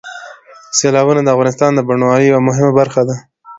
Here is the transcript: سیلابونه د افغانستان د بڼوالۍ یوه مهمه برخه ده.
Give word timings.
سیلابونه 0.77 1.21
د 1.23 1.27
افغانستان 1.35 1.71
د 1.73 1.79
بڼوالۍ 1.87 2.25
یوه 2.27 2.41
مهمه 2.47 2.71
برخه 2.79 3.01
ده. 3.09 3.15